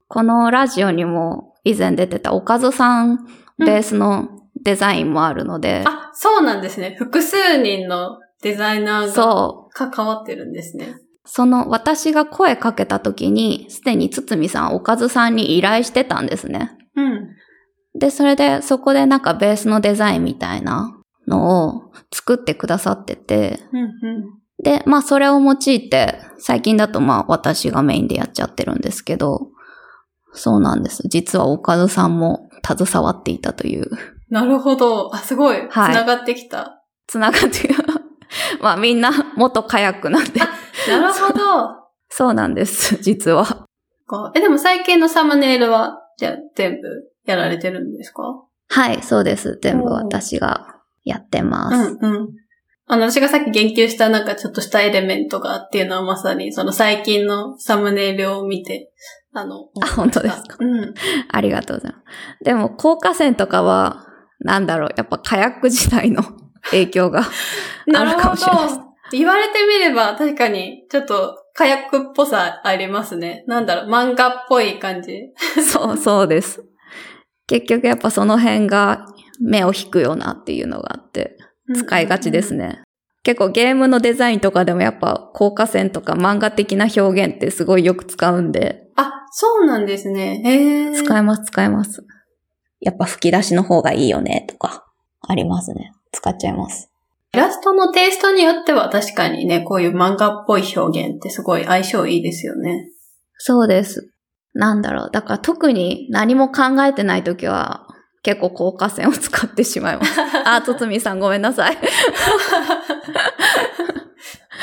[0.08, 3.26] このラジオにも以前出てたおかずさん
[3.60, 6.96] ベースのデザインもあるので、あ、そうなんですね。
[6.98, 9.62] 複数人のデザイナーが。
[9.74, 10.96] 関わってるんですね。
[11.26, 16.72] その私が声かけた時に、すでにつつみさんおかずさんに依頼してたんですね。
[16.96, 18.00] うん。
[18.00, 20.98] で、それでそこでなんかベースのデザインみたいな
[21.28, 23.92] のを作ってくださってて、うん、うん。
[24.64, 29.50] で、まあそれを用いて、最近だとまあ私がメインでやっちゃってるんですけど、
[30.34, 31.04] そうなんです。
[31.08, 33.90] 実はおかずさんも携わっていたという、
[34.32, 35.14] なるほど。
[35.14, 35.68] あ、すごい。
[35.70, 36.82] はい繋がってきた。
[37.08, 37.70] つながって、
[38.62, 41.44] まあみんな元カヤックなんで、なるほど。
[42.10, 43.46] そうなんです、実は。
[44.08, 46.88] かえ、でも最近のサムネイルは、じゃあ全部
[47.26, 48.24] やられてるんですか？
[48.70, 49.60] はい、そうです。
[49.62, 51.94] 全部私がやってまうす。
[51.96, 52.30] んうん。
[52.88, 58.92] あの、私がさっき言及したなんかちょっとしたエレメントがっていうのはまさにその最近のサムネイルを見て、
[59.34, 60.58] あの、あ、本当ですか？
[60.60, 60.94] うん。
[61.30, 62.00] ありがとうございま
[62.40, 62.44] す。
[62.44, 64.06] でも、高架線とかは、
[64.44, 66.24] なんだろう、やっぱカヤック時代の
[66.72, 67.24] 影響が
[67.96, 68.80] あるかもしれないです。
[69.14, 73.44] 言われてみれば確かにちょっとカヤックっぽさありますね。
[73.48, 75.32] なんだろう、漫画っぽい感じ。
[75.62, 76.64] そう、そうです。
[77.48, 79.06] 結局やっぱその辺が
[79.42, 81.38] 目を引くよなっていうのがあって、
[81.76, 82.68] 使いがちですね。
[82.68, 82.84] ね。
[83.24, 90.42] 結構ゲームのデザインとかでもやっぱ高架線とか漫画的な表現ってすごいよく使うんで、あ、そうなんですね。
[90.44, 90.94] へえ。
[90.94, 92.04] 使えます、使えます。
[92.82, 94.86] やっぱ吹き出しの方がいいよねとか、
[95.22, 95.94] ありますね。
[96.12, 96.92] 使っちゃいます。
[97.34, 102.90] イラストのテイストによっては確かにね、こういう漫画っぽい表現ってすごい相性いいですよね。
[103.38, 104.12] そうです。
[104.54, 105.10] なんだろう。
[105.12, 107.88] だから特に何も考えてないときは、
[108.24, 110.20] 結構高架線を使ってしまいます。
[110.46, 111.78] あ、つつみさんごめんなさい。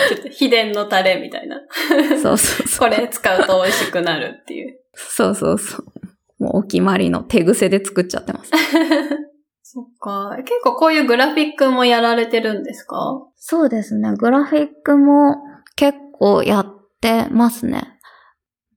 [0.09, 1.61] ちょっと秘伝のタレみたいな。
[2.23, 2.91] そうそうそう。
[2.91, 4.79] これ使うと美味しくなるっていう。
[4.95, 5.85] そうそうそう。
[6.39, 8.51] もうお決まりの手癖で作っちゃってます。
[9.63, 10.37] そっか。
[10.39, 12.97] 結構こういうグラフィックもやられてるんですか？
[13.37, 14.15] そうですね。
[14.17, 15.37] グラフィックも
[15.77, 16.67] 結構やっ
[17.01, 17.99] てますね。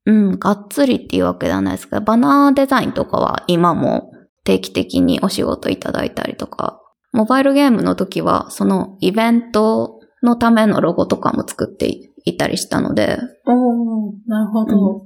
[0.06, 4.12] うん、がっつりっていうわけではないですけど、バナーデザインとかは今も
[4.44, 6.82] 定期的にお仕事いただいたりとか、
[7.14, 11.88] モバイルゲームの時はそのイベントのためのロゴとかも作って
[12.26, 15.06] いたりしたので、おー、なるほど。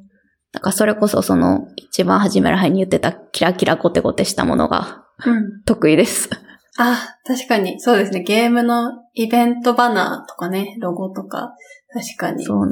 [0.56, 5.62] だからそれこそその一番初めらへんに言ってたキラキラゴテゴテしたものがうん。
[5.64, 6.30] 得意です。
[6.78, 7.80] あ、確かに。
[7.80, 8.22] そうですね。
[8.24, 11.54] ゲームのイベントバナーとかね、ロゴとか、
[11.94, 12.44] 確かに。
[12.44, 12.72] そうなん。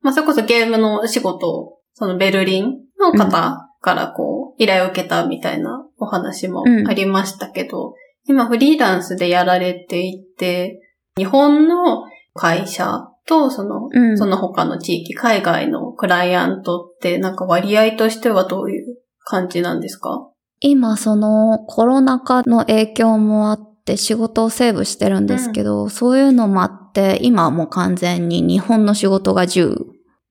[0.00, 10.80] まあ、それこそゲームの仕事を、そのベルリンの方からこう、依頼を受けたみたいなお話もありましたけど、今フリーランスでやられていて、
[11.16, 12.04] 日本の
[12.34, 14.18] 会社とその、うん。
[14.18, 20.30] その他の地域、海外のクライアントってなんか割合としてはどういう感じなんですか？
[20.60, 29.76] 今そのコロナ禍の影響もあって仕事をセーブしてるんですけど、そういうのもあって、今はもう完全に日本の仕事が10、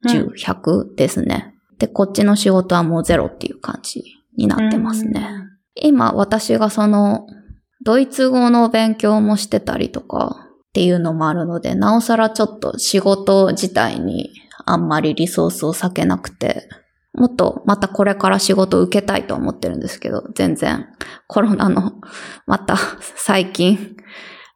[0.05, 1.53] 10、100ですね。
[1.77, 4.03] で、こっちの仕事はもうゼロっていう感じ
[4.35, 5.29] になってますね。
[5.75, 7.27] 今私がその
[7.85, 14.31] ドイツ語の勉強もしてたりとかっていうのもあるので、なおさらちょっと仕事自体に
[14.65, 16.67] あんまりリソースを割けなくて、
[17.13, 20.87] もっとまたこれから仕事を受けたいと思ってるんですけど、全然
[21.27, 21.93] コロナの
[22.45, 22.77] また
[23.15, 23.97] 最近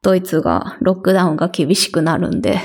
[0.03, 2.59] ドイツがロックダウンが厳しくなるんで、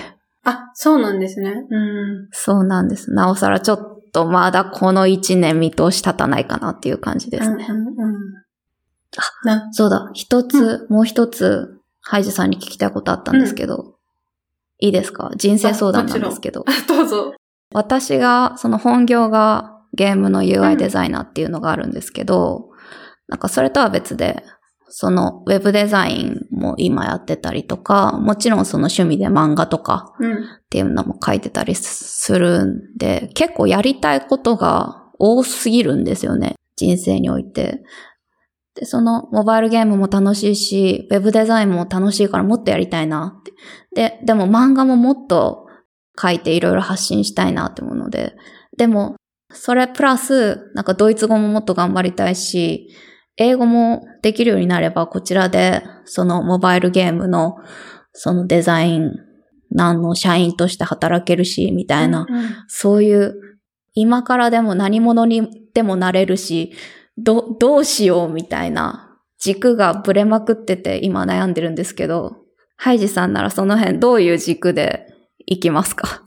[0.44, 1.66] あ、そうなんですね。
[1.70, 2.28] うん。
[2.30, 3.11] そうなんです。
[3.12, 7.66] なおさらちょっとまだこの1年見通し立たないかなっていう感じですね。
[7.68, 8.46] うんうんうん。
[9.44, 11.75] な、そうだ、一つ、もう一つ、
[12.09, 13.97] ハイジさんに聞きたいことあったんですけど、
[14.79, 15.33] いいですか？
[15.37, 16.64] 人生相談なんですけど。
[16.88, 17.35] どうぞ。
[17.75, 22.69] 私が、その本業がゲームの UI デザイナーっていうのがあるんですけど、
[23.27, 24.45] なんかそれとは別で、
[24.88, 30.33] そのウェブデザインも今やってたりとか、もちろんその趣味で漫画とかうん。
[30.33, 30.37] っ
[30.71, 36.55] ていうのも書いてたりするんで、結構やりたいことが多すぎるんですよね。
[36.77, 37.83] 人生において。
[38.76, 43.52] で、そのモバイルゲームも楽しいし、ウェブデザインも楽しいからもっとやりたいなって。
[43.94, 45.66] で、でも漫画ももっと
[46.20, 48.34] 書いていろいろ発信したいなって思うので、
[48.76, 49.16] でも、
[49.50, 52.88] それプラス、なんかドイツ語ももっと頑張りたいし、
[53.38, 57.56] 英語もできるようになれば、こちらで、そのモバイルゲームの、
[58.12, 59.12] そのデザイン、
[59.70, 63.34] なんの社員として働けるし、みたいな、うんうんそういう、
[63.94, 66.72] 今からでも何者にでもなれるし、
[67.18, 72.37] ど、どうしようみたいな軸がぶれまくってて今悩んでるんですけど、
[72.76, 75.07] ハイジさんならその辺どういう軸で
[75.46, 76.22] いきますか？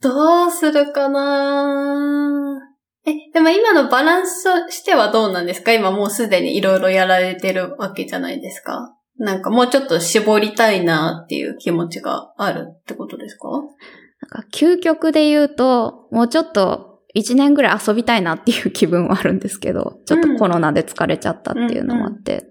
[0.00, 2.58] どうするかな？
[3.06, 5.72] え、でも今のバランスとしてはどうなんですか？
[5.72, 8.94] 今もうすでにいろいろやられてるわけじゃないですか。
[9.18, 13.48] なんかもうちょっと絞りたいなっていう気持ちがあるってことですか？
[13.50, 22.44] なんか究極で言うと、もうちょっと一年ぐらい遊びたいなっていう気分はあるんですけど、ちょっとコロナで疲れちゃったっていうのもあって、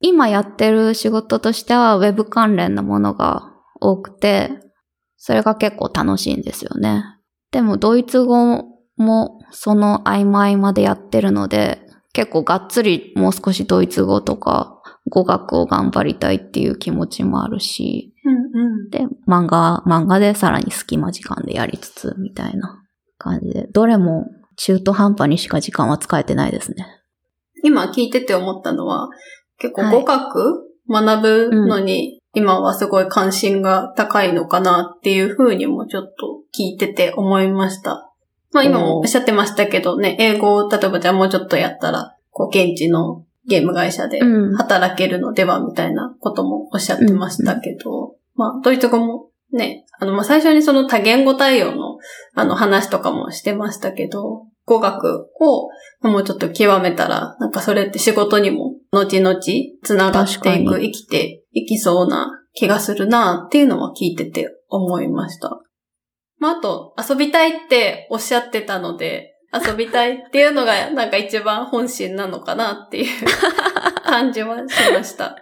[0.00, 4.50] 今やってる仕事としてはウェブ関連のものが多くて、
[5.16, 7.02] それが結構楽しいんですよね。
[7.50, 8.64] でもドイツ語
[8.96, 11.80] もその合間合間でやってるので、
[12.12, 14.80] 結構がっつりもう少しドイツ語とか
[15.10, 18.90] 語学を頑張りたいっていう気持ちもあるし、うんうん。
[18.90, 22.80] で、漫画、漫画でさらに隙間時間でやりつつ、みたいな
[23.18, 26.86] 感じで、どれも中途半端にしか時間は使えてないですね。
[27.62, 29.08] 今聞いてて思ったのは、
[29.58, 29.92] 結構はい。
[29.92, 38.12] 語学学ぶのに、今はすごい関心が高いのかなっていうふうにもちょっと聞いてて思いました。
[38.52, 44.56] まあ今もおっしゃってましたけどね、英語を例えばじゃあもうちょっとやったら、こう現地のゲーム会社でうん。
[44.56, 51.98] 働けるのではみたいなこともおっしゃってましたけど、まあドイツ語もね、あのまあ最初にその多言語対応の
[52.34, 55.68] あの話とかもしてましたけど、語学を
[56.06, 59.40] もうちょっと極めたら、なんかそれって仕事にも後々
[59.82, 65.60] つながっていく、生きていきそうな気がするなっていうのは聞いてて思いました。
[66.38, 73.06] まあ、あと、遊びたいっておっしゃってたので、遊びたいっていうのがなんか一番本心なのかなっていう
[74.04, 75.36] 感じはしました。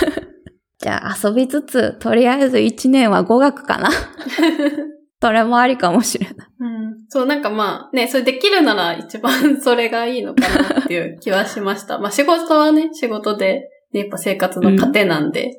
[0.80, 3.90] じゃあ遊びつつ、とりあえず1年は語学かな。
[5.20, 6.48] それもありかもしれない。
[6.58, 11.98] うん、そう、なんかまあね、それできるなら一番それがいいのかなっていう気はしました。
[12.00, 15.58] まあ仕事はね、仕事で、ね、やっぱ生活の糧なんで、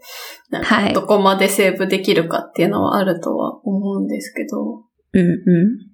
[0.49, 4.85] なんはいかどこまでセーブできるかっていうのはあるとは思うんですけど。
[5.13, 5.91] うんうん。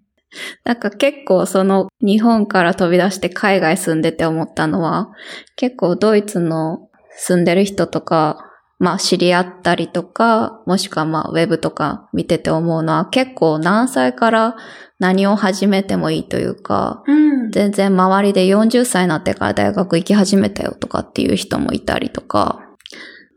[0.63, 5.09] なんか結構その日本から飛び出して海外住んでて思ったのは、
[5.57, 8.46] 結構ドイツの住んでる人とか、
[8.79, 14.55] まあ知り合ったりとか、もしくはまあウェブとか見てて思うのは結構何歳から
[14.99, 17.13] 何を始めてもいいというか、う
[17.47, 17.51] ん。
[17.51, 22.59] 全然周りで40歳になってから大学行き始めたよとかっていう人もいたりとか、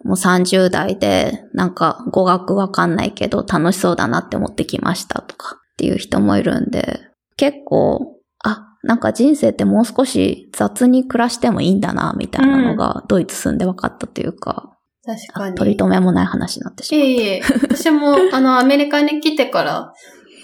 [0.05, 7.01] もう30代でなんか語学わかんないけど楽しそうだなって思ってきましたとかっていう人もいるんで、
[7.37, 14.77] 結構、あ、なんか人生ってもう少し雑に暮らしてもいいんだなみたいなのがドイツ住んで分かったというか、
[15.15, 15.57] 確かに。
[15.57, 17.07] 取り留めもない話になってしまう。
[17.07, 19.93] いえいえ、私も、 あの、アメリカに来てから、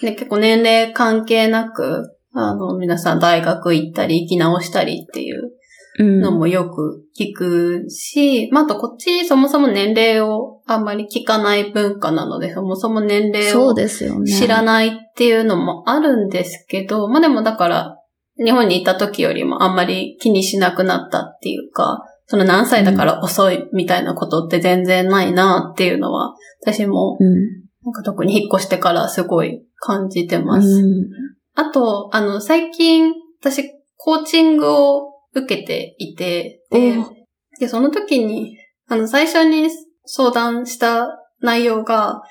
[0.02, 5.52] ね、結構年齢関係なく、あの、皆さん大学行ったり、行き直したりっていう
[5.98, 13.74] うんのもよく聞くし、まあ、あとこっちそもそも年齢をあんまり聞かない文化なので、そもそも年齢を。
[14.26, 17.96] 知らないっていうのもあるんですけど、まあでもだから、
[18.44, 27.66] 日本にいた時よりもあんまり気にしなくなったっていうか、その何歳だから遅いみたいなことって全然ないなっていうのは、私もうん。
[27.84, 30.68] なんか特に引っ越してからすごい感じてます。
[30.68, 36.98] うんあと、あの、最近、私、コーチングを受けていて、で
[37.58, 38.58] でその時に、
[38.88, 39.70] あの、最初に
[40.04, 41.08] 相談した
[41.40, 42.22] 内容が、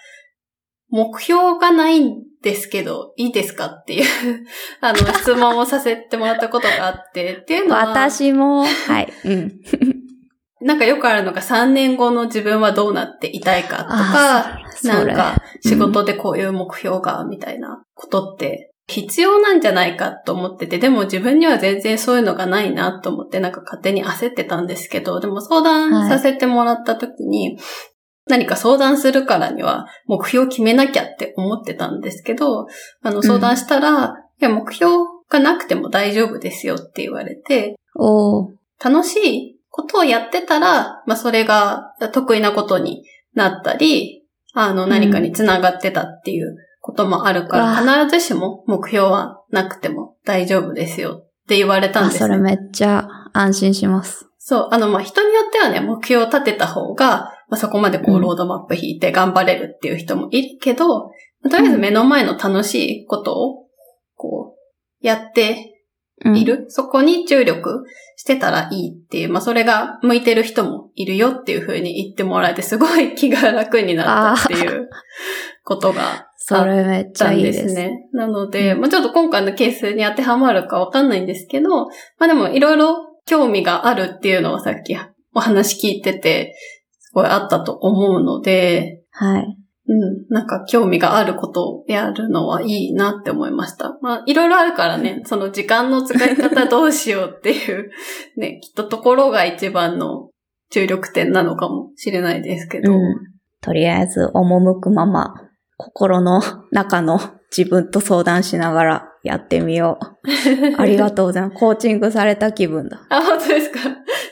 [0.90, 3.66] 目標がないんですけど、いいですか？
[3.66, 4.06] っていう、
[4.80, 9.12] あの、質問をさせてもらったことがあって、 っていうのは、私も、はい。
[9.26, 9.52] うん。
[10.62, 27.60] なんかよくあるのが3年後の自分はどうなっていたいかとか、なんか仕事でこういう目標が、みたいなことって必要なんじゃないかと思ってて、でも自分には全然そういうのがないなと思ってなんか勝手に焦ってたんですけど、でも相談させてもらった時に、
[28.28, 32.68] 何か相談するからには目標を決めなきゃって思ってたんですけど、
[33.02, 37.76] あの相談したら、いや目標がなくても大丈夫ですよって言われて、
[38.84, 43.04] 楽しいことをやってたら、まあそれが得意なことに
[43.34, 44.24] なったり、
[44.54, 52.28] あの何かにつながってたっていうこともあるから、わ必ずしも目標はなくても大丈夫ですよって言われたんあ、ですね。
[52.28, 54.28] それめっちゃ安心します。
[54.38, 61.12] そう、あのまあ人によってはね、目標を立てた方が、まあ、そこまでこううんロードマップ引いて頑張れるっていう人もいるけど、と
[61.50, 63.68] りあえず目の前の楽しいことを、
[64.16, 64.56] こ
[65.02, 65.76] う、やって
[66.24, 66.38] うん。
[66.38, 67.84] いる、そこに注力
[68.16, 74.90] してたらいいっていう、まあそれが向いてる人もいるよっていう風に言ってもらえて、すごい気が楽になったっていう
[75.66, 77.76] ことがそれめっちゃいいですす。
[77.76, 78.08] ね。
[78.14, 84.96] なので、まあちょっと今回のケースに当てはまるかわかんないんですけど、まあでもいろいろ興味があるっていうのはさっき
[85.34, 86.75] お話聞いてて、す
[87.16, 89.58] ごいあったと思うので、はい。
[89.88, 90.26] うん。
[90.30, 93.98] なんか興味があることをやるのはいいなって思いました。
[94.02, 97.90] まあ、いろいろあるからね、 その時間の使い方どうしようっていう、
[98.38, 100.30] ね、きっとところが一番の
[100.72, 102.92] 注力点なのかもしれないですけど。
[102.94, 103.00] うん。
[103.62, 105.34] とりあえず、赴くまま、
[105.78, 106.42] 心の
[106.72, 107.20] 中の
[107.56, 110.76] 自分と相談しながらやってみよう。
[110.82, 111.56] ありがとうございます。
[111.56, 113.02] コーチングされた気分だ。
[113.10, 113.80] あ、本当ですか？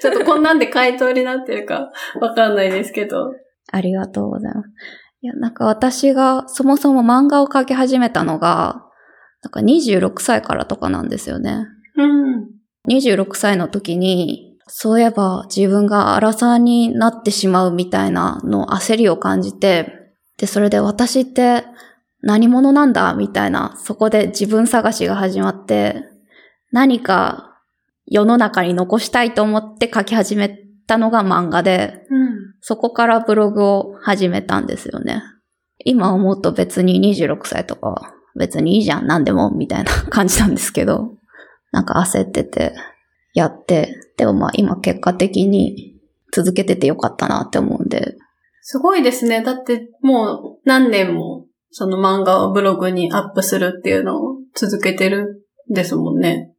[0.03, 1.89] ちょっとこんなんで回答になってるか
[2.19, 3.31] わかんないですけど。
[3.71, 4.69] ありがとうございます。
[5.21, 8.83] いや、なんか私がそもそも漫画を描き始めたのが、
[9.43, 11.65] なんか26歳からとかなんですよね。
[11.95, 12.49] うん。
[12.89, 19.93] 26歳の時に、そういえば自分が荒さになってしまうみたいなの焦りを感じて、
[20.37, 21.63] で、それで私って
[22.21, 26.03] 何者なんだみたいな、そこで自分探しが始まって、
[26.73, 27.52] 何か
[28.05, 30.49] 世の中に残したいと思って書き始め
[30.87, 32.53] たのが漫画で、うん。
[32.61, 35.21] そこからブログを始めたんですよね。
[35.85, 41.17] 今思うと別に26歳とかは別にいいじゃん、何でも、みたいな感じなんですけど、
[41.71, 42.73] なんか焦ってて、
[43.33, 45.95] やって、でもまあ今結果的に
[46.31, 48.15] 続けててよかったなって思うんで。
[48.61, 49.43] すごいですね。
[49.43, 56.52] だってもう何年もその漫画をブログにアップするっていうのを続けてるんですもんね。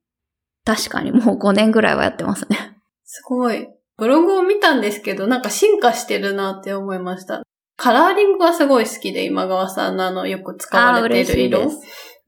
[0.65, 2.77] 確かにもう5年ぐらいはやってますね。
[3.05, 3.69] すごい。
[3.97, 7.43] ブログを見たんですけど、なんか進化してるなって思いました。
[7.77, 11.71] カラーリングがすごい好きで、今川さんのあの、よく使われている色。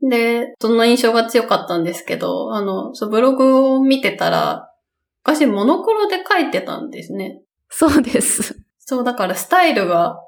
[0.03, 4.71] でその印象が強かったんですけど、あの、そうブログを見てたら、
[5.25, 7.41] 昔モノクロで書いてたんですね。
[7.69, 8.61] そうです。
[8.79, 10.21] そう、だからスタイルが、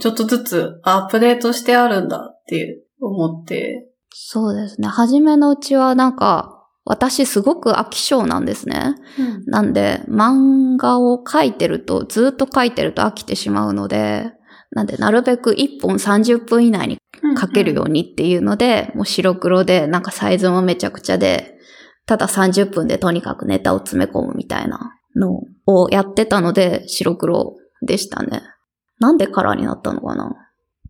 [0.00, 3.88] ちょっとずつアップデートしてあるんだって思って。
[4.10, 4.88] そうですね。
[4.88, 6.53] 初めのうちはなんか、
[6.84, 8.94] 私すごく飽き性なんですね。
[9.18, 14.32] うん、なんで、漫画を描いてると、ずっと描いてると飽きてしまうので、
[14.70, 16.98] なんで、なるべく1本30分以内に
[17.36, 21.58] 描けるようにっていうので、うんうん、もう白黒で、なんかサイズもめちゃくちゃで、
[22.06, 28.42] ただ30分でとにかくネタを詰め込むみたいなのをやってたので、白黒でしたね。
[28.98, 30.34] なんでカラーになったのかな？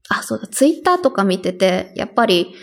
[0.09, 2.55] あ、そうだ、ツイッターとか見てて、やっぱり、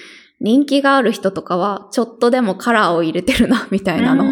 [0.41, 4.27] 人気がある人とかは、ちょっとでもカラーを入れてるな、みたいなのを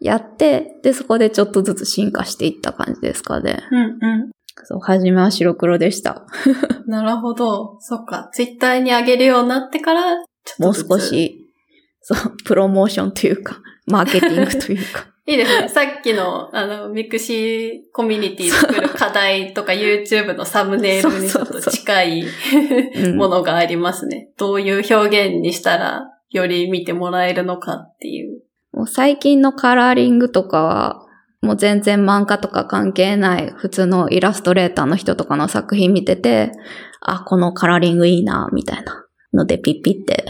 [0.00, 3.60] やって、で、そこでちょっとずつ進化していった感じですかね。
[3.70, 4.30] うんうん。
[4.64, 6.26] そう、はじめは白黒でした。
[6.86, 7.78] なるほど。
[7.80, 8.28] そっか。
[8.32, 10.16] ツイッターに上げるようになってから、
[10.58, 11.46] もう少し、
[12.02, 15.06] そう、プロモーションというか、マーケティングというか。
[15.28, 15.68] いいですね。
[15.68, 22.24] さっきの、あの、ミクシーコミュニティ作る課題とか YouTube のサムネイルにちょっと近い
[23.14, 24.30] ものがありますね。
[24.38, 28.40] どういう表現にしたらより見てもらえるのかっていう。
[28.72, 31.04] もう最近のカラーリングとかは、
[31.42, 36.52] もう全然漫画とか関係ない普通のイラストレーターの人とかの作品見てて、
[37.02, 39.04] あ、このカラーリングいいな、みたいな
[39.34, 40.24] のでピッピって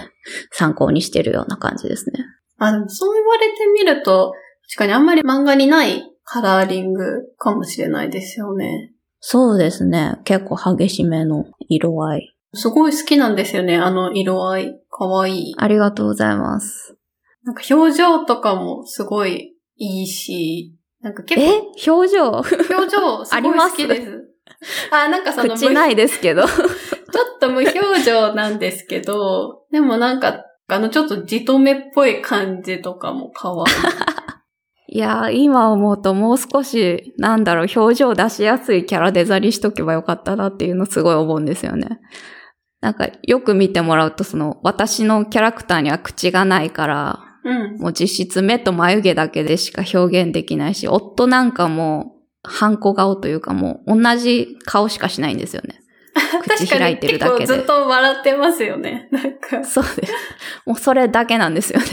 [0.50, 2.24] 参考にしてるような感じですね。
[2.58, 4.32] あ、そう言われてみると、
[4.68, 8.92] 確かにあんまり漫画にないカラーリングかもしれないですよね。
[9.20, 10.18] そうですね。
[10.24, 12.34] 結構激しめの色合い。
[12.54, 14.80] すごい好きなんですよね、あの色合い。
[14.90, 15.54] かわいい。
[15.56, 16.96] ありがとうございます。
[17.44, 21.46] なんか表情とかもすごいいいし、なんか結構。
[21.46, 21.90] え？
[21.90, 22.30] 表情？
[22.30, 23.40] 表情、 す？
[23.40, 24.28] ごい好きです。
[24.90, 25.54] あ、なんかその。
[25.54, 26.44] 口ないですけど。
[26.46, 33.64] ちょっと無表情なんですけど、でもなんか、あのちょっとじとめっぽい感じとかも可愛い。
[34.90, 42.00] いや今思うともう少し、なんだろう、表情出しやすいキャラデザにしとけばよかったなっていうのすごい思うんですよね。
[42.80, 55.80] なんか、よく見てもらうと、その、私のキャラクターには口がないから、うん、もう実質目と眉毛だけでしか表現できないし、夫なんかも、ハンコ顔というかもう、同じ顔しかしないんですよね。
[56.56, 57.46] 口開いてるだけで。
[57.46, 59.08] ずっと笑ってますよね。
[59.12, 59.62] なんか。
[59.64, 60.12] そうです。
[60.64, 61.86] もうそれだけなんですよね。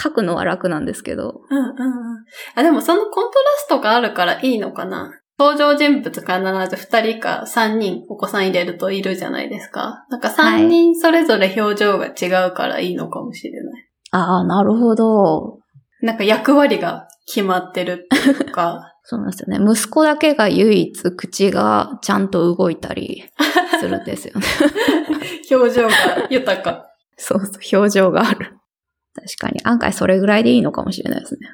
[0.00, 1.42] 書くのは楽なんですけど。
[1.50, 2.24] うんうんうん。
[2.54, 5.12] あ、でもそのコントラストがあるからいいのかな。
[5.38, 6.26] 登場人物必
[6.70, 10.04] ず二人か三人お子さん入れるといるじゃないですか。
[10.08, 13.88] なんか三人それぞれ表情が違うからいいのかもしれない。
[14.12, 15.58] ああ、なるほど。
[16.00, 18.88] なんか役割が決まってるっていうか。
[19.04, 19.72] そうなんですよね。
[19.72, 23.24] 息子だけが唯一口がちゃんと動いたり
[23.80, 24.46] するんですよね。
[25.50, 25.94] 表情が
[26.30, 26.86] 豊か。
[27.16, 28.56] そうそう、表情がある。
[29.14, 31.48] 確かに、案外それぐらいでいいのかもしれないですね。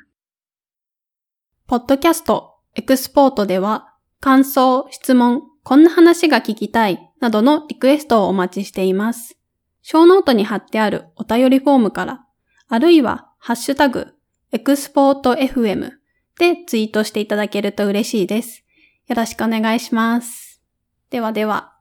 [1.66, 9.38] ポッドキャスト、エクスポートでは、感想、質問、こんな話が聞きたい、などのリクエストをお待ちしています。
[9.82, 12.24] ショーノートに貼ってあるお便りフォームから、
[12.68, 14.14] あるいは、ハッシュタグ、
[14.52, 15.90] エクスポート FM
[16.38, 18.64] でツイートしていただけると嬉しいです。
[19.06, 20.62] よろしくお願いします。
[21.10, 21.74] ではでは。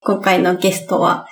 [0.00, 1.26] 今回のゲストは、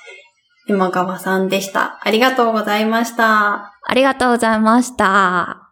[0.69, 1.99] 今川さんでした。
[2.03, 3.73] ありがとうございました。
[3.83, 5.68] ありがとうございました。